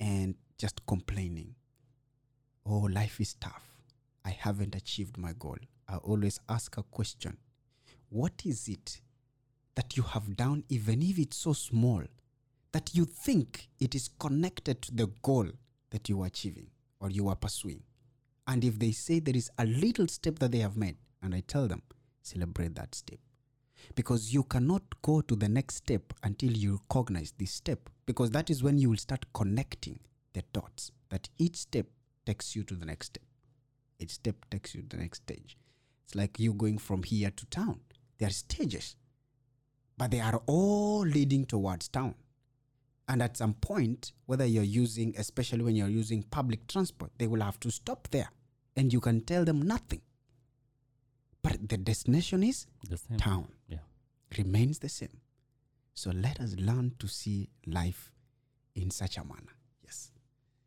and 0.00 0.34
just 0.58 0.84
complaining. 0.86 1.54
Oh, 2.66 2.88
life 2.90 3.20
is 3.20 3.34
tough. 3.34 3.62
I 4.24 4.30
haven't 4.30 4.74
achieved 4.74 5.18
my 5.18 5.32
goal. 5.38 5.56
I 5.88 5.96
always 5.96 6.40
ask 6.48 6.76
a 6.76 6.82
question 6.82 7.36
What 8.08 8.42
is 8.44 8.68
it 8.68 9.00
that 9.74 9.96
you 9.96 10.02
have 10.02 10.36
done, 10.36 10.64
even 10.68 11.02
if 11.02 11.18
it's 11.18 11.36
so 11.36 11.52
small, 11.52 12.02
that 12.72 12.94
you 12.94 13.04
think 13.04 13.68
it 13.80 13.94
is 13.94 14.08
connected 14.18 14.82
to 14.82 14.94
the 14.94 15.08
goal 15.22 15.48
that 15.90 16.08
you 16.08 16.22
are 16.22 16.26
achieving 16.26 16.68
or 17.04 17.10
you 17.10 17.28
are 17.28 17.36
pursuing? 17.36 17.82
And 18.46 18.64
if 18.64 18.78
they 18.78 18.90
say 18.90 19.20
there 19.20 19.36
is 19.36 19.50
a 19.58 19.66
little 19.66 20.08
step 20.08 20.38
that 20.38 20.52
they 20.52 20.58
have 20.58 20.76
made, 20.76 20.96
and 21.22 21.34
I 21.34 21.42
tell 21.46 21.68
them, 21.68 21.82
celebrate 22.22 22.74
that 22.76 22.94
step. 22.94 23.18
Because 23.94 24.32
you 24.32 24.42
cannot 24.44 24.82
go 25.02 25.20
to 25.20 25.36
the 25.36 25.48
next 25.48 25.76
step 25.76 26.14
until 26.22 26.50
you 26.50 26.80
recognize 26.88 27.34
this 27.38 27.52
step. 27.52 27.90
Because 28.06 28.30
that 28.30 28.48
is 28.48 28.62
when 28.62 28.78
you 28.78 28.88
will 28.88 28.96
start 28.96 29.26
connecting 29.34 30.00
the 30.32 30.42
dots 30.54 30.90
that 31.10 31.28
each 31.38 31.56
step 31.56 31.86
takes 32.24 32.56
you 32.56 32.64
to 32.64 32.74
the 32.74 32.86
next 32.86 33.08
step. 33.08 33.22
Each 33.98 34.12
step 34.12 34.36
takes 34.50 34.74
you 34.74 34.82
to 34.82 34.96
the 34.96 35.02
next 35.02 35.22
stage. 35.22 35.58
It's 36.04 36.14
like 36.14 36.38
you 36.38 36.54
going 36.54 36.78
from 36.78 37.02
here 37.02 37.30
to 37.30 37.46
town. 37.46 37.80
There 38.18 38.28
are 38.28 38.32
stages, 38.32 38.96
but 39.98 40.10
they 40.10 40.20
are 40.20 40.40
all 40.46 41.00
leading 41.00 41.44
towards 41.44 41.88
town. 41.88 42.14
And 43.08 43.22
at 43.22 43.36
some 43.36 43.54
point, 43.54 44.12
whether 44.26 44.46
you're 44.46 44.62
using, 44.64 45.14
especially 45.18 45.62
when 45.62 45.76
you're 45.76 45.88
using 45.88 46.22
public 46.22 46.66
transport, 46.68 47.10
they 47.18 47.26
will 47.26 47.42
have 47.42 47.60
to 47.60 47.70
stop 47.70 48.08
there. 48.10 48.30
And 48.76 48.92
you 48.92 49.00
can 49.00 49.20
tell 49.20 49.44
them 49.44 49.60
nothing. 49.62 50.00
But 51.42 51.68
the 51.68 51.76
destination 51.76 52.42
is 52.42 52.66
The 52.88 52.96
same. 52.96 53.18
town, 53.18 53.48
Yeah. 53.68 53.80
remains 54.38 54.78
the 54.78 54.88
same. 54.88 55.20
So 55.92 56.10
let 56.10 56.40
us 56.40 56.56
learn 56.56 56.92
to 56.98 57.06
see 57.06 57.50
life 57.66 58.12
in 58.74 58.90
such 58.90 59.18
a 59.18 59.24
manner. 59.24 59.52
Yes. 59.84 60.10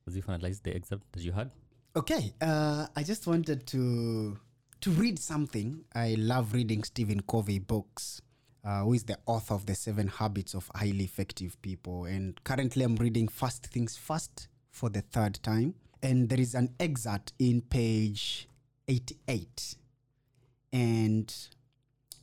As 0.05 0.15
you 0.15 0.21
finalized 0.21 0.61
the 0.63 0.75
excerpt 0.75 1.11
that 1.13 1.23
you 1.23 1.31
had. 1.31 1.51
Okay, 1.95 2.33
uh, 2.41 2.87
I 2.95 3.03
just 3.03 3.25
wanted 3.27 3.65
to 3.67 4.39
to 4.81 4.91
read 4.91 5.17
something. 5.17 5.83
I 5.95 6.13
love 6.13 6.53
reading 6.53 6.83
Stephen 6.83 7.21
Covey 7.21 7.57
books, 7.57 8.21
uh, 8.63 8.81
who 8.81 8.93
is 8.93 9.03
the 9.03 9.17
author 9.25 9.53
of 9.53 9.65
the 9.65 9.75
Seven 9.75 10.07
Habits 10.07 10.53
of 10.53 10.69
Highly 10.75 11.03
Effective 11.03 11.61
People. 11.61 12.05
And 12.05 12.41
currently, 12.43 12.83
I'm 12.83 12.95
reading 12.95 13.27
First 13.27 13.67
Things 13.67 13.97
First 13.97 14.47
for 14.69 14.89
the 14.89 15.01
third 15.01 15.39
time. 15.43 15.75
And 16.03 16.29
there 16.29 16.39
is 16.39 16.53
an 16.53 16.73
excerpt 16.79 17.33
in 17.39 17.61
page 17.61 18.47
88. 18.87 19.75
And 20.73 21.33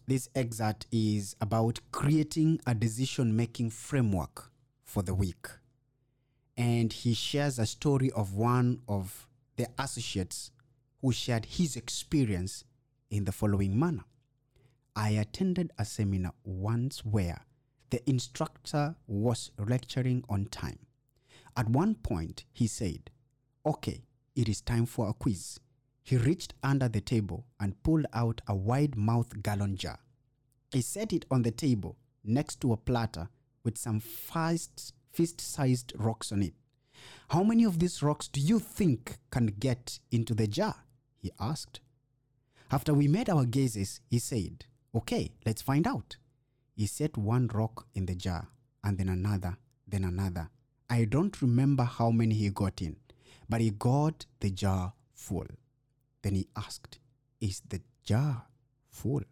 this 0.07 0.29
excerpt 0.35 0.87
is 0.93 1.35
about 1.41 1.81
creating 1.93 2.61
a 2.67 2.75
decision 2.75 3.37
making 3.37 3.71
framework 3.71 4.50
for 4.85 5.03
the 5.03 5.14
week 5.14 5.49
and 6.57 6.93
he 6.93 7.14
shares 7.14 7.59
a 7.59 7.67
story 7.67 8.11
of 8.12 8.35
one 8.35 8.81
of 8.88 9.26
the 9.57 9.67
associates 9.79 10.50
who 11.00 11.12
shared 11.12 11.45
his 11.45 11.76
experience 11.76 12.64
in 13.11 13.25
the 13.25 13.33
following 13.33 13.79
manner. 13.79 14.05
I 14.97 15.11
attended 15.11 15.73
a 15.79 15.85
seminar 15.85 16.35
once 16.45 17.05
where 17.05 17.45
the 17.91 18.09
instructor 18.09 18.97
was 19.07 19.51
lecturing 19.59 20.25
on 20.29 20.47
time. 20.47 20.79
At 21.57 21.69
one 21.69 21.95
point, 21.97 22.45
he 22.53 22.67
said, 22.67 23.11
Okay, 23.67 24.05
it 24.37 24.49
is 24.49 24.61
time 24.61 24.87
for 24.87 25.09
a 25.09 25.15
quiz. 25.15 25.61
He 26.03 26.17
reached 26.17 26.55
under 26.63 26.89
the 26.89 27.01
table 27.01 27.47
and 27.59 27.83
pulled 27.83 28.07
out 28.13 28.41
a 28.47 28.55
wide 28.55 28.97
mouthed 28.97 29.43
gallon 29.43 29.77
jar. 29.77 29.99
He 30.73 30.83
set 30.83 31.13
it 31.13 31.25
on 31.31 31.43
the 31.43 31.51
table 31.51 31.97
next 32.25 32.61
to 32.61 32.73
a 32.73 32.77
platter 32.77 33.29
with 33.65 33.79
some 33.79 34.01
fist 34.01 34.93
sized 35.41 35.93
rocks 35.97 36.31
on 36.31 36.43
it. 36.43 36.55
How 37.29 37.43
many 37.43 37.65
of 37.65 37.79
these 37.79 38.03
rocks 38.03 38.29
do 38.29 38.41
you 38.41 38.59
think 38.59 39.19
can 39.31 39.47
get 39.47 39.99
into 40.11 40.35
the 40.35 40.47
jar? 40.47 40.75
He 41.17 41.31
asked. 41.41 41.81
After 42.71 42.93
we 42.93 43.09
made 43.09 43.31
our 43.31 43.45
guesses, 43.45 44.01
he 44.11 44.19
said, 44.19 44.67
Okay, 44.95 45.33
let's 45.45 45.63
find 45.63 45.87
out. 45.87 46.17
He 46.77 46.87
set 46.87 47.17
one 47.17 47.49
rock 47.49 47.87
in 47.95 48.07
the 48.07 48.15
jar, 48.15 48.49
and 48.83 48.99
then 48.99 49.09
another, 49.09 49.57
then 49.87 50.05
another. 50.05 50.51
I 50.89 51.05
don't 51.05 51.41
remember 51.41 51.85
how 51.85 52.11
many 52.11 52.35
he 52.35 52.51
got 52.51 52.81
in, 52.81 52.97
but 53.49 53.61
he 53.61 53.71
got 53.71 54.27
the 54.41 54.51
jar 54.51 54.93
full. 55.13 55.47
Then 56.23 56.35
he 56.35 56.49
asked, 56.57 56.99
Is 57.41 57.63
the 57.69 57.81
jar 58.05 58.47
full? 58.91 59.23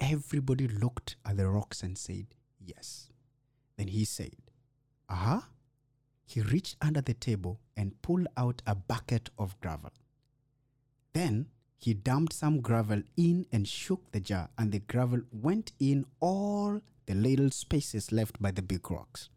Everybody 0.00 0.68
looked 0.68 1.16
at 1.24 1.36
the 1.36 1.48
rocks 1.48 1.82
and 1.82 1.98
said, 1.98 2.26
Yes. 2.60 3.10
Then 3.76 3.88
he 3.88 4.04
said, 4.04 4.36
Aha. 5.08 5.36
Uh-huh. 5.36 5.46
He 6.24 6.42
reached 6.42 6.76
under 6.82 7.00
the 7.00 7.14
table 7.14 7.58
and 7.74 8.00
pulled 8.02 8.26
out 8.36 8.60
a 8.66 8.74
bucket 8.74 9.30
of 9.38 9.58
gravel. 9.60 9.92
Then 11.14 11.46
he 11.78 11.94
dumped 11.94 12.32
some 12.32 12.60
gravel 12.60 13.02
in 13.16 13.46
and 13.52 13.68
shook 13.68 14.10
the 14.10 14.20
jar, 14.20 14.50
and 14.58 14.72
the 14.72 14.80
gravel 14.80 15.20
went 15.30 15.72
in 15.78 16.04
all 16.18 16.80
the 17.06 17.14
little 17.14 17.50
spaces 17.50 18.10
left 18.10 18.42
by 18.42 18.50
the 18.50 18.62
big 18.62 18.90
rocks. 18.90 19.28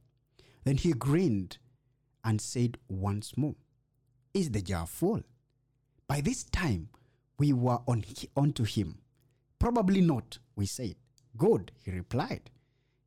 Then 0.64 0.78
he 0.78 0.94
grinned 0.94 1.60
and 2.24 2.42
said 2.42 2.78
once 2.90 3.38
more, 3.38 3.56
Is 4.34 4.50
the 4.50 4.62
jar 4.62 4.88
full? 4.88 5.22
By 6.08 6.22
this 6.22 6.44
time, 6.44 6.90
we 7.38 7.54
were 7.54 7.80
on 7.88 8.04
onto 8.36 8.64
him. 8.64 8.98
Probably 9.60 10.02
not, 10.02 10.40
we 10.56 10.66
said. 10.66 10.96
Good, 11.38 11.72
he 11.84 11.92
replied. 11.92 12.50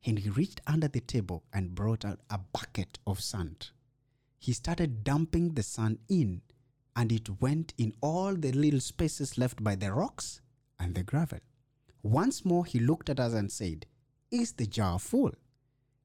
And 0.05 0.19
he 0.19 0.29
reached 0.29 0.61
under 0.65 0.87
the 0.87 1.01
table 1.01 1.43
and 1.53 1.75
brought 1.75 2.05
out 2.05 2.21
a 2.29 2.37
bucket 2.37 2.99
of 3.05 3.21
sand. 3.21 3.71
He 4.39 4.53
started 4.53 5.03
dumping 5.03 5.53
the 5.53 5.63
sand 5.63 5.99
in, 6.07 6.41
and 6.95 7.11
it 7.11 7.41
went 7.41 7.73
in 7.77 7.93
all 8.01 8.35
the 8.35 8.51
little 8.51 8.79
spaces 8.79 9.37
left 9.37 9.63
by 9.63 9.75
the 9.75 9.91
rocks 9.91 10.41
and 10.79 10.95
the 10.95 11.03
gravel. 11.03 11.39
Once 12.03 12.45
more, 12.45 12.65
he 12.65 12.79
looked 12.79 13.09
at 13.09 13.19
us 13.19 13.33
and 13.33 13.51
said, 13.51 13.85
Is 14.31 14.53
the 14.53 14.67
jar 14.67 14.99
full? 14.99 15.31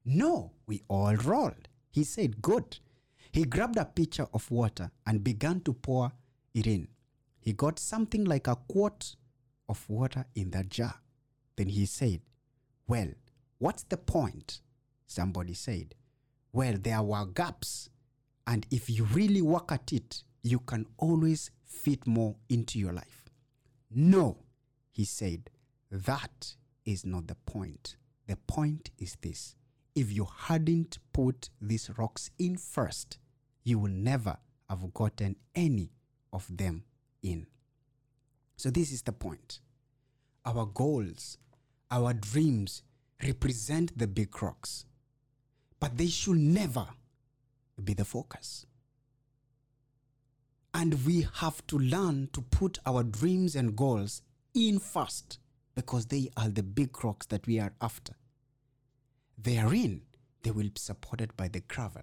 No, 0.03 0.51
we 0.65 0.81
all 0.87 1.15
rolled. 1.15 1.67
He 1.91 2.03
said, 2.03 2.41
Good. 2.41 2.79
He 3.31 3.43
grabbed 3.45 3.77
a 3.77 3.85
pitcher 3.85 4.27
of 4.33 4.49
water 4.51 4.91
and 5.05 5.23
began 5.23 5.61
to 5.61 5.73
pour 5.73 6.11
it 6.53 6.67
in. 6.67 6.87
He 7.39 7.53
got 7.53 7.79
something 7.79 8.25
like 8.25 8.47
a 8.47 8.55
quart 8.55 9.15
of 9.69 9.87
water 9.89 10.25
in 10.35 10.51
that 10.51 10.69
jar. 10.69 10.95
Then 11.55 11.69
he 11.69 11.85
said, 11.85 12.21
Well, 12.87 13.09
what's 13.59 13.83
the 13.83 13.97
point? 13.97 14.61
Somebody 15.07 15.53
said, 15.53 15.95
Well, 16.51 16.75
there 16.79 17.01
were 17.01 17.25
gaps, 17.25 17.89
and 18.47 18.65
if 18.71 18.89
you 18.89 19.05
really 19.05 19.41
work 19.41 19.71
at 19.71 19.93
it, 19.93 20.23
you 20.43 20.59
can 20.59 20.85
always 20.97 21.51
fit 21.63 22.05
more 22.07 22.35
into 22.49 22.79
your 22.79 22.93
life. 22.93 23.29
No, 23.89 24.37
he 24.91 25.05
said, 25.05 25.49
that 25.91 26.55
is 26.85 27.05
not 27.05 27.27
the 27.27 27.35
point. 27.35 27.97
The 28.27 28.37
point 28.47 28.91
is 28.97 29.17
this 29.21 29.55
if 29.93 30.11
you 30.11 30.27
hadn't 30.47 30.99
put 31.11 31.49
these 31.61 31.89
rocks 31.97 32.31
in 32.39 32.55
first, 32.57 33.17
you 33.63 33.77
will 33.77 33.91
never 33.91 34.37
have 34.69 34.93
gotten 34.93 35.35
any 35.53 35.91
of 36.31 36.45
them 36.49 36.83
in. 37.21 37.45
So, 38.55 38.69
this 38.69 38.91
is 38.91 39.01
the 39.01 39.11
point. 39.11 39.59
Our 40.45 40.65
goals, 40.65 41.37
our 41.89 42.13
dreams 42.13 42.83
represent 43.21 43.97
the 43.97 44.07
big 44.07 44.41
rocks, 44.41 44.85
but 45.79 45.97
they 45.97 46.07
should 46.07 46.37
never 46.37 46.87
be 47.83 47.93
the 47.93 48.05
focus. 48.05 48.65
And 50.81 51.05
we 51.05 51.27
have 51.35 51.63
to 51.67 51.77
learn 51.77 52.29
to 52.33 52.41
put 52.41 52.79
our 52.87 53.03
dreams 53.03 53.55
and 53.55 53.75
goals 53.75 54.23
in 54.55 54.79
first 54.79 55.37
because 55.75 56.07
they 56.07 56.31
are 56.35 56.49
the 56.49 56.63
big 56.63 57.03
rocks 57.03 57.27
that 57.27 57.45
we 57.45 57.59
are 57.59 57.71
after. 57.79 58.15
Therein, 59.37 60.01
they 60.41 60.49
will 60.49 60.63
be 60.69 60.79
supported 60.79 61.37
by 61.37 61.49
the 61.49 61.59
gravel, 61.59 62.01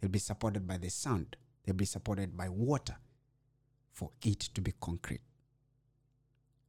they'll 0.00 0.10
be 0.10 0.18
supported 0.18 0.66
by 0.66 0.78
the 0.78 0.88
sand, 0.90 1.36
they'll 1.62 1.76
be 1.76 1.84
supported 1.84 2.36
by 2.36 2.48
water 2.48 2.96
for 3.92 4.10
it 4.24 4.40
to 4.40 4.60
be 4.60 4.72
concrete. 4.80 5.22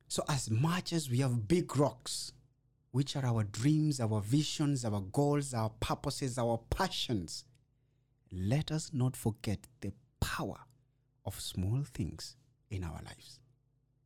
So, 0.08 0.24
as 0.30 0.52
much 0.52 0.94
as 0.94 1.10
we 1.10 1.18
have 1.22 1.48
big 1.48 1.76
rocks, 1.76 2.32
which 2.92 3.16
are 3.16 3.26
our 3.26 3.44
dreams, 3.44 4.00
our 4.00 4.22
visions, 4.22 4.86
our 4.86 5.02
goals, 5.02 5.56
our 5.56 5.72
purposes, 5.80 6.38
our 6.38 6.60
passions, 6.70 7.44
let 8.32 8.72
us 8.72 8.92
not 8.94 9.16
forget 9.16 9.66
the 9.82 9.94
power 10.20 10.60
of 11.30 11.40
small 11.40 11.84
things 11.94 12.36
in 12.72 12.84
our 12.84 13.00
lives 13.06 13.40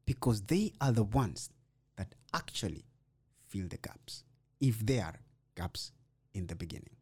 because 0.06 0.42
they 0.42 0.74
are 0.82 0.92
the 0.92 1.06
ones 1.06 1.50
that 1.96 2.16
actually 2.34 2.84
fill 3.48 3.66
the 3.70 3.78
gaps 3.78 4.26
if 4.60 4.86
there 4.86 5.06
are 5.06 5.20
gaps 5.56 5.94
in 6.34 6.48
the 6.48 6.56
beginning. 6.56 6.98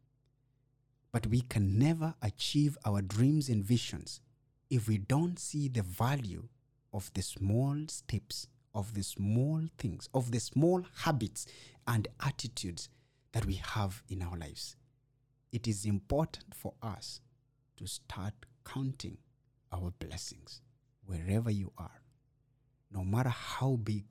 But 1.10 1.26
we 1.26 1.40
can 1.40 1.76
never 1.76 2.14
achieve 2.22 2.78
our 2.84 3.02
dreams 3.02 3.48
and 3.48 3.64
visions 3.64 4.20
if 4.70 4.86
we 4.86 4.98
don't 4.98 5.40
see 5.40 5.66
the 5.66 5.82
value 5.82 6.44
of 6.92 7.12
the 7.14 7.22
small 7.22 7.76
steps, 7.88 8.46
of 8.76 8.94
the 8.94 9.02
small 9.02 9.62
things, 9.76 10.08
of 10.14 10.30
the 10.30 10.38
small 10.38 10.84
habits 10.98 11.46
and 11.88 12.06
attitudes 12.24 12.88
that 13.32 13.44
we 13.44 13.54
have 13.54 14.04
in 14.08 14.22
our 14.22 14.38
lives. 14.38 14.76
It 15.50 15.66
is 15.66 15.84
important 15.84 16.54
for 16.54 16.74
us 16.80 17.20
to 17.76 17.88
start 17.88 18.34
counting 18.64 19.18
our 19.72 19.92
blessings 19.98 20.60
wherever 21.06 21.50
you 21.50 21.72
are. 21.78 22.02
No 22.92 23.04
matter 23.04 23.30
how 23.30 23.76
big 23.82 24.04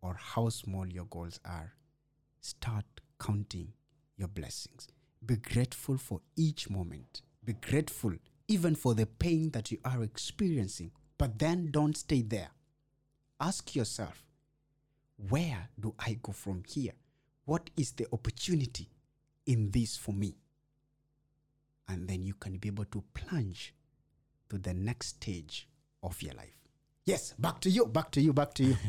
or 0.00 0.16
how 0.18 0.48
small 0.48 0.86
your 0.86 1.04
goals 1.04 1.38
are, 1.44 1.74
start 2.40 2.84
counting 3.20 3.72
your 4.16 4.28
blessings. 4.28 4.88
Be 5.24 5.36
grateful 5.36 5.98
for 5.98 6.20
each 6.36 6.68
moment. 6.68 7.22
Be 7.44 7.52
grateful 7.52 8.12
even 8.48 8.74
for 8.74 8.94
the 8.94 9.06
pain 9.06 9.50
that 9.50 9.70
you 9.70 9.78
are 9.84 10.02
experiencing. 10.02 10.90
But 11.18 11.38
then 11.38 11.70
don't 11.70 11.96
stay 11.96 12.22
there. 12.22 12.50
Ask 13.40 13.74
yourself, 13.76 14.24
where 15.28 15.68
do 15.78 15.94
I 15.98 16.18
go 16.22 16.32
from 16.32 16.62
here? 16.68 16.92
What 17.44 17.70
is 17.76 17.92
the 17.92 18.06
opportunity 18.12 18.88
in 19.46 19.70
this 19.70 19.96
for 19.96 20.12
me? 20.12 20.36
And 21.88 22.08
then 22.08 22.24
you 22.24 22.34
can 22.34 22.56
be 22.56 22.68
able 22.68 22.86
to 22.86 23.04
plunge 23.14 23.74
to 24.52 24.58
the 24.58 24.74
next 24.74 25.08
stage 25.16 25.66
of 26.02 26.20
your 26.20 26.34
life. 26.34 26.54
Yes, 27.06 27.32
back 27.38 27.58
to 27.62 27.70
you, 27.70 27.86
back 27.86 28.10
to 28.12 28.20
you, 28.20 28.32
back 28.34 28.52
to 28.54 28.64
you. 28.64 28.76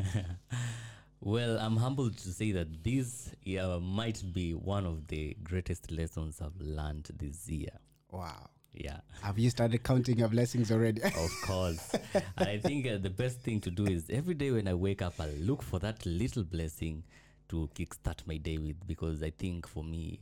Well, 1.25 1.57
I'm 1.57 1.77
humbled 1.77 2.17
to 2.17 2.29
say 2.33 2.51
that 2.51 2.83
this 2.83 3.31
yeah, 3.45 3.77
might 3.81 4.21
be 4.33 4.53
one 4.53 4.85
of 4.85 5.07
the 5.07 5.37
greatest 5.41 5.89
lessons 5.89 6.41
I've 6.41 6.59
learned 6.59 7.09
this 7.17 7.47
year. 7.49 7.71
wow. 8.11 8.49
Yeah, 8.75 9.01
Have 9.21 9.37
you 9.37 9.51
started 9.51 9.83
counting 9.83 10.17
your 10.17 10.27
blessings 10.29 10.71
already? 10.71 11.01
of 11.05 11.31
course. 11.43 11.93
and 12.37 12.49
I 12.49 12.57
think 12.57 12.87
uh, 12.87 12.97
the 12.97 13.09
best 13.11 13.39
thing 13.41 13.61
to 13.61 13.69
do 13.69 13.85
is 13.85 14.09
every 14.09 14.33
day 14.33 14.49
when 14.49 14.67
I 14.67 14.73
wake 14.73 15.03
up, 15.03 15.13
I 15.19 15.27
look 15.39 15.61
for 15.61 15.77
that 15.79 16.03
little 16.07 16.43
blessing 16.43 17.03
to 17.49 17.69
kickstart 17.75 18.25
my 18.25 18.37
day 18.37 18.57
with 18.57 18.85
because 18.87 19.21
I 19.21 19.29
think 19.29 19.67
for 19.67 19.83
me, 19.83 20.21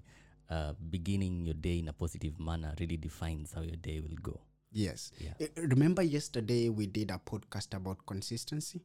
uh, 0.49 0.73
beginning 0.89 1.45
your 1.45 1.53
day 1.55 1.79
in 1.79 1.87
a 1.87 1.93
positive 1.93 2.39
manner 2.41 2.73
really 2.77 2.97
defines 2.97 3.53
how 3.53 3.61
your 3.61 3.77
day 3.77 4.01
will 4.01 4.17
go. 4.21 4.41
Yes. 4.71 5.11
Yeah. 5.19 5.33
Eh, 5.39 5.47
Remember 5.57 6.01
yesterday 6.01 6.69
we 6.69 6.87
did 6.87 7.11
a 7.11 7.19
podcast 7.19 7.73
about 7.75 8.05
consistency? 8.05 8.81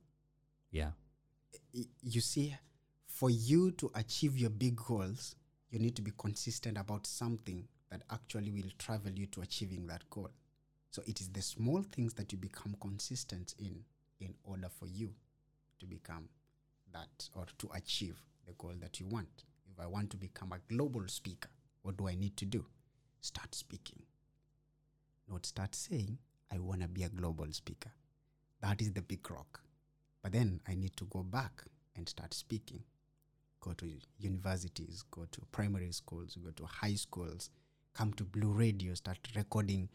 Yeah, 0.70 0.90
you 2.02 2.20
see, 2.20 2.54
for 3.06 3.30
you 3.30 3.70
to 3.72 3.90
achieve 3.94 4.36
your 4.36 4.50
big 4.50 4.76
goals, 4.76 5.36
you 5.70 5.78
need 5.78 5.96
to 5.96 6.02
be 6.02 6.12
consistent 6.18 6.76
about 6.76 7.06
something 7.06 7.66
that 7.90 8.02
actually 8.10 8.50
will 8.50 8.70
travel 8.78 9.12
you 9.12 9.26
to 9.26 9.40
achieving 9.42 9.86
that 9.86 10.08
goal. 10.10 10.28
So 10.90 11.02
it 11.06 11.20
is 11.20 11.28
the 11.28 11.42
small 11.42 11.82
things 11.82 12.14
that 12.14 12.32
you 12.32 12.38
become 12.38 12.76
consistent 12.80 13.54
in 13.58 13.84
in 14.20 14.34
order 14.44 14.68
for 14.68 14.86
you 14.86 15.12
to 15.78 15.86
become 15.86 16.28
that 16.92 17.28
or 17.34 17.44
to 17.58 17.68
achieve 17.74 18.16
the 18.46 18.52
goal 18.54 18.72
that 18.80 18.98
you 18.98 19.06
want. 19.06 19.44
If 19.70 19.78
I 19.78 19.86
want 19.86 20.10
to 20.10 20.16
become 20.16 20.52
a 20.52 20.74
global 20.74 21.06
speaker, 21.06 21.50
what 21.82 21.98
do 21.98 22.08
I 22.08 22.14
need 22.14 22.36
to 22.38 22.46
do? 22.46 22.64
Start 23.20 23.54
speaking. 23.54 24.02
Not 25.28 25.46
start 25.46 25.74
saying, 25.74 26.18
I 26.52 26.58
want 26.58 26.82
to 26.82 26.88
be 26.88 27.02
a 27.02 27.08
global 27.08 27.46
speaker. 27.50 27.90
That 28.60 28.80
is 28.80 28.92
the 28.92 29.02
big 29.02 29.28
rock. 29.30 29.60
But 30.22 30.32
then 30.32 30.60
I 30.68 30.74
need 30.74 30.96
to 30.96 31.04
go 31.04 31.22
back 31.22 31.64
and 31.96 32.08
start 32.08 32.34
speaking. 32.34 32.82
Go 33.60 33.72
to 33.72 33.90
universities, 34.18 35.02
go 35.10 35.26
to 35.30 35.40
primary 35.50 35.92
schools, 35.92 36.36
go 36.42 36.50
to 36.50 36.64
high 36.64 36.94
schools, 36.94 37.50
come 37.94 38.12
to 38.14 38.24
Blue 38.24 38.52
Radio, 38.52 38.94
start 38.94 39.18
recording 39.34 39.88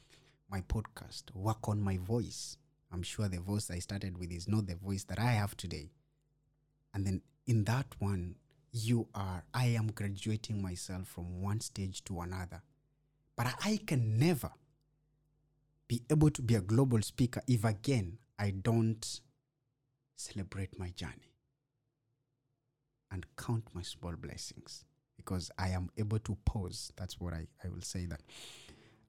my 0.49 0.61
podcast, 0.61 1.23
work 1.33 1.69
on 1.69 1.81
my 1.81 1.97
voice. 1.97 2.57
I'm 2.91 3.03
sure 3.03 3.29
the 3.29 3.39
voice 3.39 3.71
I 3.71 3.79
started 3.79 4.17
with 4.17 4.31
is 4.31 4.49
not 4.49 4.67
the 4.67 4.75
voice 4.75 5.05
that 5.05 5.19
I 5.19 5.31
have 5.31 5.55
today. 5.55 5.91
And 6.93 7.05
then 7.05 7.21
in 7.47 7.63
that 7.65 7.85
one, 7.99 8.35
you 8.73 9.07
are, 9.15 9.43
I 9.53 9.67
am 9.67 9.91
graduating 9.91 10.61
myself 10.61 11.07
from 11.07 11.41
one 11.41 11.61
stage 11.61 12.03
to 12.05 12.19
another. 12.21 12.61
But 13.37 13.47
I 13.63 13.79
can 13.85 14.19
never 14.19 14.51
be 15.91 16.01
able 16.09 16.29
to 16.29 16.41
be 16.41 16.55
a 16.55 16.61
global 16.61 17.01
speaker 17.01 17.41
if 17.49 17.65
again 17.65 18.17
I 18.39 18.51
don't 18.51 19.19
celebrate 20.15 20.79
my 20.79 20.87
journey 20.91 21.33
and 23.11 23.25
count 23.35 23.65
my 23.73 23.81
small 23.81 24.13
blessings 24.13 24.85
because 25.17 25.51
I 25.57 25.71
am 25.71 25.89
able 25.97 26.19
to 26.19 26.37
pause. 26.45 26.93
That's 26.95 27.19
what 27.19 27.33
I, 27.33 27.45
I 27.61 27.67
will 27.67 27.81
say 27.81 28.05
that. 28.05 28.21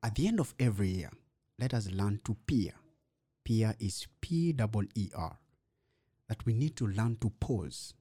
At 0.03 0.17
the 0.17 0.27
end 0.27 0.41
of 0.41 0.57
every 0.59 0.89
year, 0.89 1.11
let 1.57 1.73
us 1.73 1.89
learn 1.89 2.19
to 2.25 2.37
peer. 2.49 2.73
Peer 3.45 3.77
is 3.79 4.09
P 4.21 4.53
double 4.53 4.83
E 4.97 5.09
R. 5.15 5.39
That 6.29 6.45
we 6.45 6.53
need 6.53 6.75
to 6.79 6.89
learn 6.89 7.17
to 7.21 7.31
pause 7.39 7.95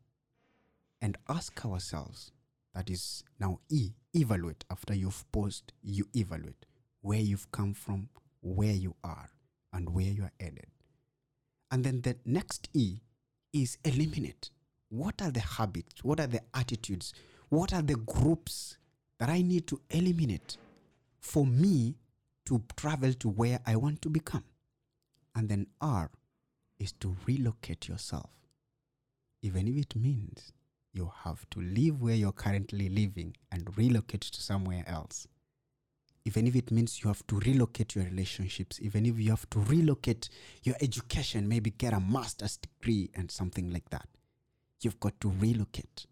and 1.03 1.19
ask 1.29 1.63
ourselves, 1.63 2.31
that 2.73 2.89
is 2.89 3.23
now 3.39 3.59
E, 3.69 3.91
evaluate. 4.15 4.65
After 4.71 4.95
you've 4.95 5.31
paused, 5.31 5.71
you 5.83 6.07
evaluate 6.15 6.65
where 7.01 7.19
you've 7.19 7.51
come 7.51 7.75
from, 7.75 8.09
where 8.41 8.73
you 8.73 8.95
are, 9.03 9.29
and 9.73 9.89
where 9.89 10.05
you 10.05 10.23
are 10.23 10.31
headed. 10.39 10.67
And 11.71 11.83
then 11.83 12.01
the 12.01 12.17
next 12.25 12.69
E 12.73 12.99
is 13.53 13.77
eliminate. 13.85 14.49
What 14.89 15.21
are 15.21 15.31
the 15.31 15.39
habits? 15.39 16.03
What 16.03 16.19
are 16.19 16.27
the 16.27 16.41
attitudes? 16.53 17.13
What 17.49 17.73
are 17.73 17.81
the 17.81 17.95
groups 17.95 18.77
that 19.19 19.29
I 19.29 19.41
need 19.41 19.67
to 19.67 19.81
eliminate 19.89 20.57
for 21.19 21.45
me 21.45 21.95
to 22.45 22.61
travel 22.75 23.13
to 23.13 23.29
where 23.29 23.59
I 23.65 23.75
want 23.77 24.01
to 24.01 24.09
become? 24.09 24.43
And 25.35 25.47
then 25.47 25.67
R 25.79 26.09
is 26.79 26.91
to 26.93 27.15
relocate 27.25 27.87
yourself. 27.87 28.31
Even 29.41 29.67
if 29.67 29.77
it 29.77 29.95
means 29.95 30.51
you 30.93 31.11
have 31.23 31.49
to 31.51 31.61
leave 31.61 32.01
where 32.01 32.15
you're 32.15 32.31
currently 32.33 32.89
living 32.89 33.35
and 33.51 33.77
relocate 33.77 34.21
to 34.21 34.41
somewhere 34.41 34.83
else. 34.87 35.27
Even 36.23 36.45
if 36.47 36.55
it 36.55 36.69
means 36.71 37.01
you 37.03 37.07
have 37.07 37.25
to 37.27 37.39
relocate 37.39 37.95
your 37.95 38.05
relationships, 38.05 38.79
even 38.81 39.05
if 39.07 39.17
you 39.19 39.31
have 39.31 39.49
to 39.49 39.59
relocate 39.59 40.29
your 40.63 40.75
education, 40.79 41.47
maybe 41.47 41.71
get 41.71 41.93
a 41.93 41.99
master's 41.99 42.57
degree 42.57 43.09
and 43.15 43.31
something 43.31 43.71
like 43.73 43.89
that, 43.89 44.07
you've 44.81 44.99
got 44.99 45.19
to 45.21 45.29
relocate 45.39 46.05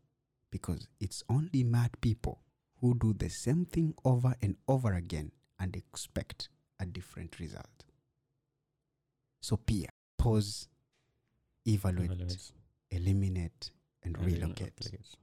because 0.52 0.88
it's 1.00 1.24
only 1.30 1.64
mad 1.64 1.92
people 2.02 2.40
who 2.82 2.96
do 2.98 3.14
the 3.14 3.30
same 3.30 3.66
thing 3.66 3.94
over 4.04 4.36
and 4.42 4.56
over 4.68 4.94
again 4.94 5.32
and 5.60 5.76
expect 5.76 6.50
a 6.80 6.86
different 6.86 7.40
result. 7.40 7.84
So, 9.42 9.58
peer, 9.58 9.90
pause, 10.18 10.68
evaluate, 11.68 12.12
Evaluate. 12.12 12.52
eliminate, 12.90 13.72
and 14.04 14.16
And 14.18 14.26
relocate. 14.26 14.74
relocate. 14.82 15.16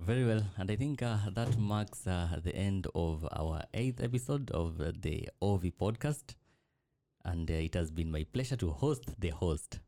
Very 0.00 0.24
well, 0.24 0.42
and 0.56 0.70
I 0.70 0.76
think 0.76 1.02
uh, 1.02 1.18
that 1.34 1.56
marks 1.58 2.06
uh, 2.06 2.40
the 2.42 2.54
end 2.56 2.86
of 2.94 3.26
our 3.32 3.62
eighth 3.74 4.02
episode 4.02 4.50
of 4.50 4.78
the 5.02 5.28
OV 5.40 5.72
podcast. 5.80 6.34
And 7.24 7.50
uh, 7.50 7.54
it 7.54 7.74
has 7.74 7.90
been 7.90 8.10
my 8.10 8.24
pleasure 8.32 8.56
to 8.56 8.70
host 8.70 9.04
the 9.20 9.28
host. 9.28 9.78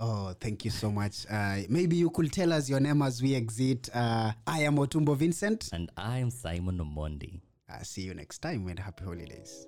Oh, 0.00 0.32
thank 0.40 0.64
you 0.64 0.70
so 0.70 0.90
much. 0.90 1.26
Uh, 1.30 1.58
maybe 1.68 1.96
you 1.96 2.08
could 2.10 2.32
tell 2.32 2.52
us 2.52 2.68
your 2.70 2.80
name 2.80 3.02
as 3.02 3.20
we 3.20 3.34
exit. 3.34 3.88
Uh, 3.94 4.32
I 4.46 4.60
am 4.62 4.76
Otumbo 4.76 5.16
Vincent. 5.16 5.68
And 5.72 5.90
I 5.96 6.18
am 6.18 6.30
Simon 6.30 6.78
Omondi. 6.78 7.40
Uh, 7.70 7.82
see 7.82 8.02
you 8.02 8.14
next 8.14 8.38
time 8.38 8.66
and 8.68 8.78
happy 8.78 9.04
holidays. 9.04 9.66